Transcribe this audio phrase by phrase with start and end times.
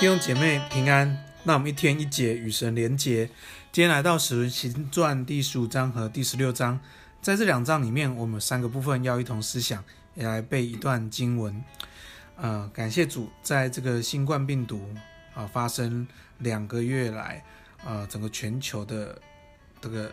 [0.00, 3.26] 弟兄姐妹平安，那我们一天一节与神连结。
[3.70, 6.80] 今天来到《使徒行传》第十五章和第十六章，
[7.20, 11.62] 在这两章里面，我们三个部分要一同思想，也来背一段经文。
[12.36, 14.88] 呃，感谢主，在这个新冠病毒
[15.34, 16.08] 啊、发生
[16.38, 17.44] 两个月来，
[17.84, 19.20] 呃，整个全球的
[19.82, 20.10] 这个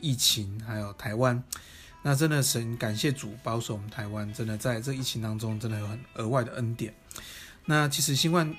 [0.00, 1.40] 疫情，还有台湾，
[2.02, 6.92] 那真的神感谢主保守我们台湾，真的在这疫情当中，真的有很额外的恩典。
[7.66, 8.52] 那其实新冠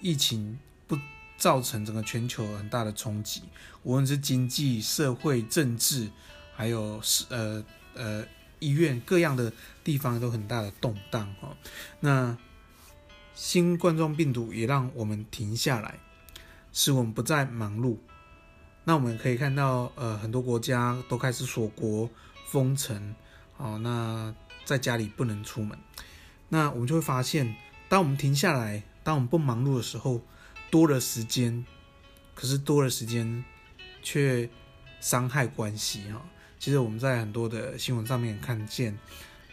[0.00, 0.98] 疫情不
[1.36, 3.42] 造成整个全球很大的冲击，
[3.82, 6.10] 无论是经济、社会、政治，
[6.54, 7.64] 还有是呃
[7.94, 8.24] 呃
[8.58, 11.56] 医院各样的地方都很大的动荡哈。
[12.00, 12.36] 那
[13.34, 15.98] 新冠状病毒也让我们停下来，
[16.72, 17.98] 使我们不再忙碌。
[18.84, 22.08] 那我们可以看到，呃，很多国家都开始锁国、
[22.46, 23.14] 封城，
[23.56, 24.32] 哦，那
[24.64, 25.76] 在家里不能出门。
[26.48, 27.56] 那我们就会发现，
[27.88, 28.82] 当我们停下来。
[29.04, 30.20] 当我们不忙碌的时候，
[30.68, 31.64] 多了时间，
[32.34, 33.44] 可是多了时间
[34.02, 34.50] 却
[35.00, 36.20] 伤害关系哈。
[36.58, 38.98] 其实我们在很多的新闻上面看见，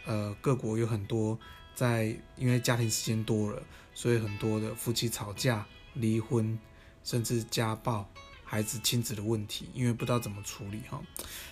[0.06, 1.38] 呃，各国有很多
[1.72, 3.62] 在因为家庭时间多了，
[3.94, 6.58] 所以很多的夫妻吵架、离婚，
[7.04, 8.10] 甚至家暴、
[8.42, 11.00] 孩子亲子的问题，因为不知道怎么处理哈。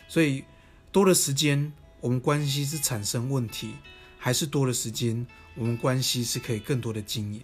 [0.08, 0.42] 所以
[0.90, 3.76] 多了时间，我们关系是产生问题，
[4.24, 7.42] 还是多了时间，我们关系是可以更多的经营？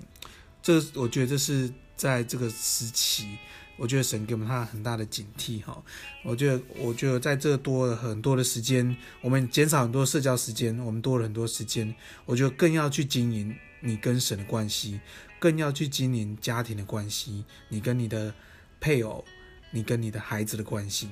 [0.63, 3.37] 这我觉得这是在这个时期，
[3.77, 5.83] 我觉得神给我们他很大的警惕哈。
[6.23, 11.93] 我觉得，我觉得在这多了很多的时间，我们减少很多社交时间，我们多了很多时间。
[12.25, 15.01] 我觉得更要去经营你跟神的关系，
[15.41, 18.33] 更要去经营家庭的关系，你跟你的
[18.79, 19.25] 配偶，
[19.73, 21.09] 你跟你的孩子的关系，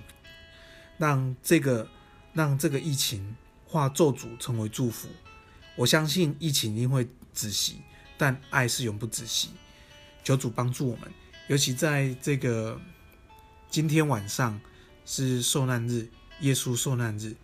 [0.97, 1.89] 让这个
[2.34, 5.09] 让这个疫情化咒诅成为祝福。
[5.77, 7.82] 我相信疫情一定会止息。
[8.19, 9.50] 但爱是永不止息，
[10.25, 11.12] 求主帮助我们，
[11.48, 12.81] 尤其在这个
[13.69, 14.59] 今天晚上
[15.04, 16.09] 是受难日，
[16.41, 17.36] 耶稣受难日，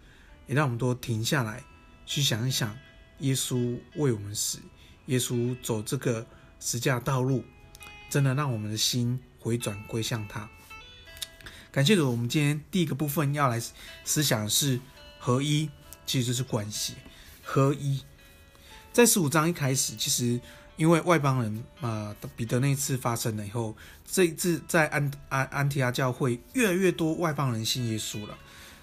[0.47, 1.63] 也让我们都停下来
[2.07, 2.75] 去想一想，
[3.19, 4.61] 耶稣为我们死，
[5.09, 6.27] 耶稣走这个
[6.59, 7.45] 十架道路，
[8.09, 10.49] 真的让我们的心回转归向他。
[11.71, 13.61] 感谢主，我们今天第一个部分要来
[14.07, 14.81] 思想的是
[15.19, 15.69] 合一，
[16.07, 16.95] 其实就是关系，
[17.43, 18.03] 合一。
[18.93, 20.41] 在十五章一开始，其实。
[20.77, 23.77] 因为外邦人啊，彼得那一次发生了以后，
[24.11, 28.37] 这一次在安安安提阿教会越来越多外邦人信耶稣了。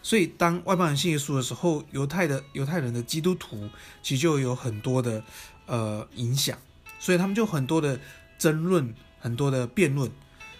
[0.04, 3.68] 所以当外邦人信耶稣的时候，犹太的犹太人的基督徒
[4.04, 5.22] 其实就有很多的
[5.66, 6.58] 呃影响，
[7.00, 8.00] 所以他们就很多的
[8.38, 10.10] 争论，很多的辩论。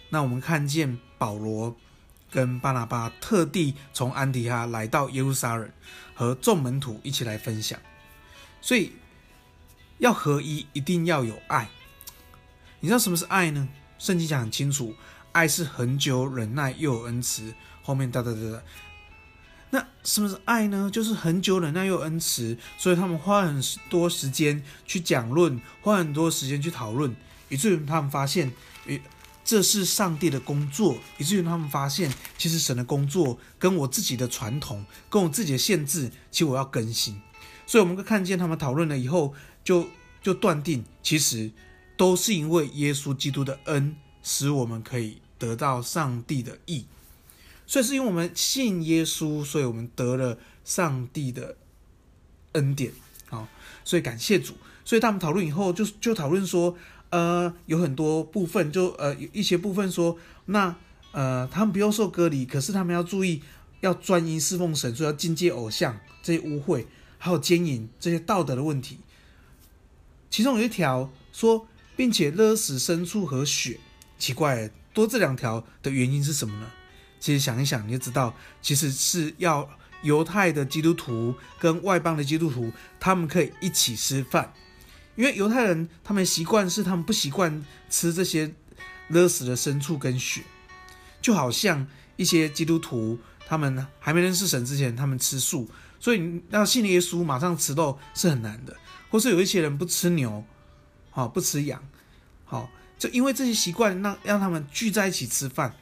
[0.10, 1.74] 那我们看见保罗
[2.32, 5.70] 跟巴拿巴特地从安提阿来到耶路撒冷，
[6.16, 7.80] 和众门徒一起来分享，
[8.62, 8.92] 所以。
[10.00, 11.70] 要合一，一定要有爱。
[12.80, 13.68] 你知道什么是爱呢？
[13.98, 14.96] 圣经讲很清楚，
[15.34, 17.54] 爱是恒久忍耐，又有恩慈。
[17.84, 18.64] 后面哒哒哒哒。
[19.72, 20.90] 那什么是爱呢？
[20.92, 22.58] 就是恒久忍耐又有恩慈。
[22.78, 27.14] 所以他们花很多时间去讲论，花很多时间去讨论，
[27.50, 28.54] 以至于他们发现，
[29.44, 30.98] 这是上帝的工作。
[31.18, 37.22] 以至于他们发现，其实神的工作跟我自己的传统，跟我自己的限制，其实我要更新。
[37.70, 39.36] 所以我们会看见他们讨论了以后。
[39.62, 39.88] 就
[40.24, 41.52] 就断定，其实
[41.96, 46.86] 都是因为耶稣基督的恩，使我们可以得到上帝的义。
[47.68, 51.58] 所以是因为我们信耶稣，所以我们得了上帝的
[52.54, 52.92] 恩典。
[53.28, 53.48] 好，
[53.84, 54.56] 所以感谢主。
[54.84, 56.76] 所以他们讨论以后就，就讨论说，
[57.12, 60.76] 呃，有很多部分就，呃有一些部分说，那
[61.12, 63.44] 呃他们不用受隔离，可是他们要注意，
[63.82, 66.86] 要专一侍奉神，所以要禁戒偶像这些污秽，
[67.20, 68.98] 还有奸淫这些道德的问题。
[70.32, 73.80] 其中有一条说，并且勒死牲畜和血，
[74.18, 76.72] 奇怪，多这两条的原因是什么呢？
[77.20, 79.70] 其实想一想你就知道，其实是要
[80.04, 84.54] 犹太的基督徒跟外邦的基督徒，他们可以一起吃饭，
[85.16, 88.54] 因为犹太人他们习惯是他们不习惯吃这些
[89.10, 90.44] 勒死的牲畜跟血，
[91.22, 91.86] 就好像
[92.16, 98.76] 一些基督徒他们还没认识神之前，他们吃素，所以要信耶稣马上吃肉是很难的。
[99.12, 100.46] 或是有一些人不吃牛，
[101.10, 101.84] 好不吃羊，
[102.46, 102.70] 好，
[103.00, 105.76] 就因为这些习惯，让让他们聚在一起吃饭，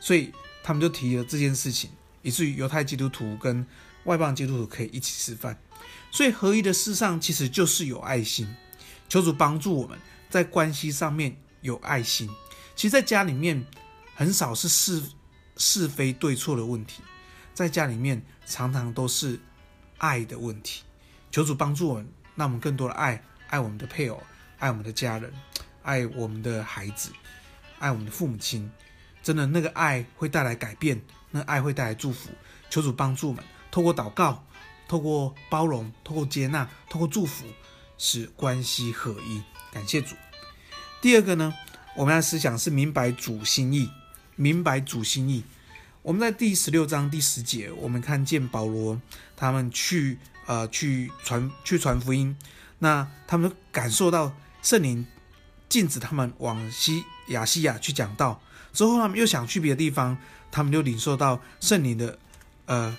[0.00, 0.32] 所以
[0.64, 1.88] 他们就提了这件事情，
[2.22, 3.64] 以至于犹太基督徒跟
[4.04, 5.56] 外邦基督徒可以一起吃饭。
[6.10, 8.52] 所以合一的事上其实就是有爱心，
[9.08, 9.96] 求主帮助我们
[10.28, 12.28] 在关系上面有爱心。
[12.74, 13.64] 其实，在家里面
[14.16, 15.02] 很少是是
[15.56, 17.02] 是非对错的问题，
[17.58, 19.40] 在家里面常常都是
[19.96, 20.84] 爱的问题。
[21.30, 22.08] 求主帮助我们。
[22.36, 24.22] 让我们更多的爱，爱我们的配偶，
[24.60, 25.32] 爱我们的家人，
[25.82, 27.10] 爱我们的孩子，
[27.80, 28.70] 爱我们的父母亲。
[29.24, 31.02] 真的，那个爱会带来改变，
[31.32, 32.30] 那爱会带来祝福。
[32.70, 34.44] 求主帮助我们，透过祷告，
[34.86, 37.44] 透过包容，透过接纳，透过祝福，
[37.98, 39.42] 使关系合一。
[39.72, 40.14] 感谢主。
[41.00, 41.52] 第二个呢，
[41.96, 43.90] 我们的思想是明白主心意，
[44.36, 45.42] 明白主心意。
[46.08, 48.98] 我们在第十六章第十节，我们看见保罗
[49.36, 52.34] 他们去呃去传去传福音，
[52.78, 55.06] 那他们感受到圣灵
[55.68, 58.40] 禁止他们往西亚西亚去讲道，
[58.72, 60.16] 之后他们又想去别的地方，
[60.50, 62.18] 他们就领受到圣灵的
[62.64, 62.96] 呃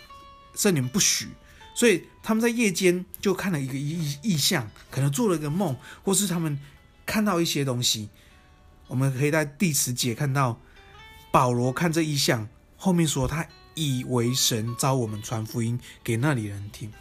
[0.54, 1.30] 圣灵不许，
[1.74, 6.60] 所以他们在夜间就看了一个异异象，可能做了一个梦，或是他们
[7.08, 8.10] 看到一些东西。
[8.86, 10.62] 我们可以在第十节看到
[11.32, 12.48] 保罗看这异象。
[12.80, 13.46] 后面说，他
[13.76, 16.92] 以为神召我们传福音给那里人听，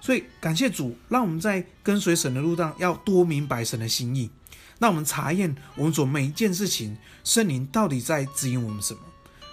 [0.00, 4.30] 所以感谢主，让我们在跟随神的路上要多明白神的心意。
[4.78, 9.00] 让我们查验我们做每一件事情，圣灵到底在指引我们什么？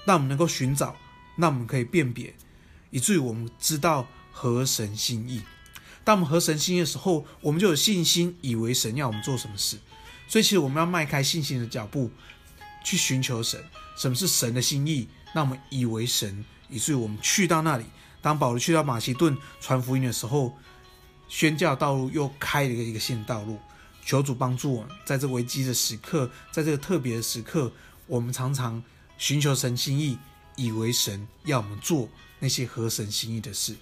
[0.06, 0.96] 让我们能够寻找，
[1.38, 2.34] 让我们可以辨别，
[2.92, 5.42] 以至于我们知道合神心意。
[6.04, 9.78] 当我们合神心意的时候，我们就有信心，以为神要我们做什么事。
[10.28, 12.12] 所以，其实我们要迈开信心的脚步，
[12.84, 13.64] 去寻求神。
[13.96, 15.08] 什么是神的心意？
[15.34, 17.86] 那我们以为神，以至于我们去到那里。
[18.22, 20.58] 当保罗去到马其顿传福音的时候，
[21.28, 23.60] 宣教道路又开了一个一个新的道路。
[24.06, 27.72] 求主帮助我们，在这危机的时刻，在这个特别的时刻，
[28.06, 28.82] 我们常常
[29.18, 30.18] 寻求神心意，
[30.56, 32.10] 以为神要我们做
[32.40, 33.76] 那些合神心意的事，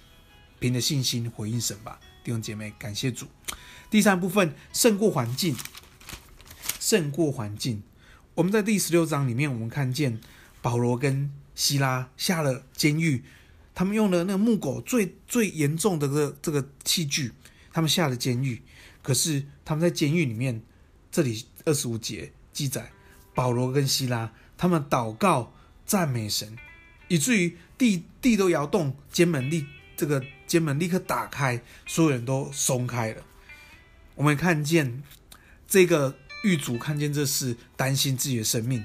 [0.58, 3.26] 凭着信心回应神吧，弟兄姐妹，感谢主。
[3.90, 5.56] 第三部分，胜过环境，
[6.78, 7.82] 胜过环境。
[8.34, 10.20] 我们在第十六章里面，我们看见
[10.60, 13.24] 保罗跟希拉下了监狱，
[13.74, 17.32] 他们用了那个木狗最最严重的这个这个器具，
[17.72, 18.62] 他们下了监狱。
[19.02, 20.62] 可是他们在监狱里面，
[21.10, 22.92] 这里二十五节记载，
[23.34, 25.52] 保罗跟希拉他们祷告
[25.84, 26.56] 赞美神，
[27.08, 29.66] 以至于地地都摇动，监门立
[29.96, 33.22] 这个监门立刻打开，所有人都松开了。
[34.14, 35.02] 我们看见
[35.66, 38.84] 这个狱卒看见这事，担心自己的生命。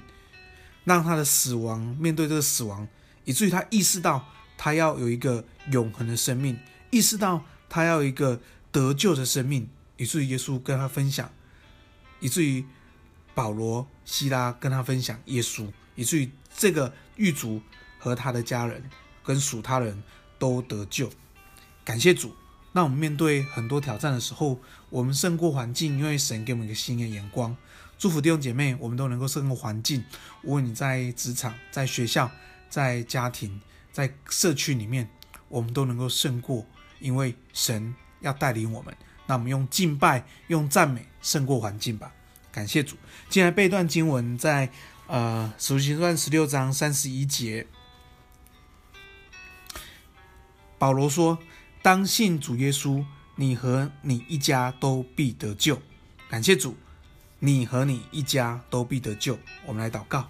[0.87, 2.87] 让他的死亡面对这个死亡，
[3.25, 4.25] 以至于他意识到
[4.57, 6.57] 他要有一个永恒的生命，
[6.91, 8.39] 意识到他要有一个
[8.71, 9.67] 得救的生命，
[9.97, 11.29] 以至于耶稣跟他分享，
[12.21, 12.63] 以至于
[13.35, 17.61] 保罗、希拉跟他分享耶稣，以至于这个狱卒
[17.99, 18.89] 和他的家人
[19.25, 20.01] 跟属他人
[20.39, 21.11] 都得救。
[21.83, 22.33] 感谢主，
[22.71, 24.57] 让我们面对很多挑战的时候，
[24.89, 27.57] 我们胜过环境，因为神给我们一个新的眼光。
[27.97, 30.03] 祝福弟兄姐妹，我们都能够胜过环境。
[30.43, 32.29] 无论你在职场、在学校、
[32.69, 33.59] 在家庭、
[33.91, 35.09] 在社区里面，
[35.49, 36.65] 我们都能够胜过，
[36.99, 38.95] 因为神要带领我们。
[39.25, 42.13] 那我们用敬拜、用赞美胜过环境吧。
[42.51, 42.95] 感谢主。
[43.29, 44.69] 接下来背一段经文在，
[45.07, 47.65] 呃《使徒行传》十六章三十一节，
[50.77, 51.39] 保罗说
[51.81, 53.03] ：“当信主耶稣，
[53.35, 55.81] 你和你一家都必得救。”
[56.29, 56.77] 感谢主。
[57.39, 59.37] 你和你一家都必得救。
[59.65, 60.27] 我们来祷告，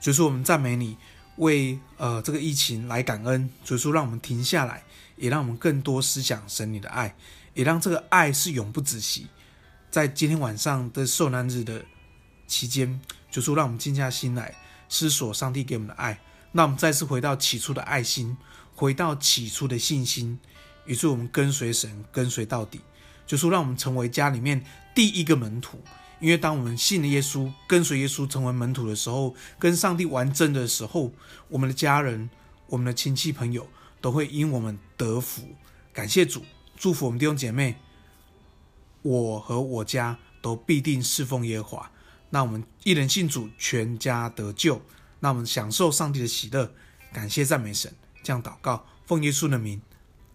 [0.00, 0.96] 主说：“我们赞美你，
[1.36, 3.48] 为呃这个疫情来感恩。
[3.64, 4.82] 主说：“让我们停下来，
[5.16, 7.14] 也让我们更多思想神你的爱，
[7.54, 9.28] 也让这个爱是永不止息。
[9.90, 11.84] 在今天晚上的受难日的
[12.46, 14.54] 期间，主说：“让我们静下心来
[14.88, 16.20] 思索上帝给我们的爱，
[16.52, 18.36] 让我们再次回到起初的爱心，
[18.74, 20.38] 回到起初的信心，
[20.86, 22.80] 于是我们跟随神，跟随到底。
[23.28, 25.80] 主说：“让我们成为家里面第一个门徒。”
[26.20, 31.12] 因为当我们信了耶稣，跟随耶稣成为门徒的时候，跟上帝玩真的时候，
[31.48, 32.28] 我们的家人、
[32.66, 33.68] 我们的亲戚朋友
[34.00, 35.42] 都会因我们得福。
[35.92, 36.44] 感谢主，
[36.76, 37.76] 祝福我们弟兄姐妹，
[39.02, 41.90] 我和我家都必定侍奉耶和华。
[42.30, 44.82] 那我们一人信主，全家得救。
[45.20, 46.72] 那我们享受上帝的喜乐，
[47.12, 47.92] 感谢赞美神。
[48.22, 49.80] 这样祷告，奉耶稣的名，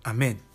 [0.04, 0.53] 阿门。